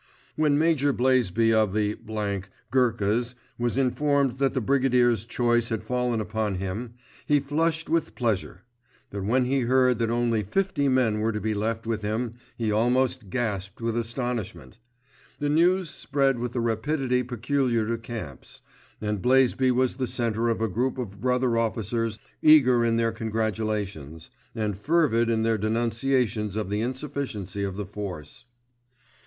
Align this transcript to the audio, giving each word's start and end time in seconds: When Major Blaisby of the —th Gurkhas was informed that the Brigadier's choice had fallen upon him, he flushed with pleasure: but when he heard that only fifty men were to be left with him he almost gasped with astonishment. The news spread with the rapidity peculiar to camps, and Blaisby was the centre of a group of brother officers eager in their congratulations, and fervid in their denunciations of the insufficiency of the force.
When 0.35 0.57
Major 0.57 0.91
Blaisby 0.93 1.53
of 1.53 1.73
the 1.73 1.93
—th 1.93 2.45
Gurkhas 2.71 3.35
was 3.59 3.77
informed 3.77 4.39
that 4.39 4.55
the 4.55 4.59
Brigadier's 4.59 5.25
choice 5.25 5.69
had 5.69 5.83
fallen 5.83 6.19
upon 6.19 6.55
him, 6.55 6.95
he 7.27 7.39
flushed 7.39 7.87
with 7.87 8.15
pleasure: 8.15 8.63
but 9.11 9.23
when 9.23 9.45
he 9.45 9.59
heard 9.59 9.99
that 9.99 10.09
only 10.09 10.41
fifty 10.41 10.87
men 10.89 11.19
were 11.19 11.31
to 11.31 11.39
be 11.39 11.53
left 11.53 11.85
with 11.85 12.01
him 12.01 12.33
he 12.57 12.71
almost 12.71 13.29
gasped 13.29 13.79
with 13.79 13.95
astonishment. 13.95 14.79
The 15.37 15.49
news 15.49 15.91
spread 15.91 16.39
with 16.39 16.53
the 16.53 16.61
rapidity 16.61 17.21
peculiar 17.21 17.85
to 17.87 17.99
camps, 17.99 18.63
and 18.99 19.21
Blaisby 19.21 19.69
was 19.69 19.97
the 19.97 20.07
centre 20.07 20.49
of 20.49 20.61
a 20.61 20.67
group 20.67 20.97
of 20.97 21.21
brother 21.21 21.59
officers 21.59 22.17
eager 22.41 22.83
in 22.83 22.97
their 22.97 23.11
congratulations, 23.11 24.31
and 24.55 24.75
fervid 24.75 25.29
in 25.29 25.43
their 25.43 25.59
denunciations 25.59 26.55
of 26.55 26.71
the 26.71 26.81
insufficiency 26.81 27.61
of 27.63 27.75
the 27.75 27.85
force. 27.85 28.45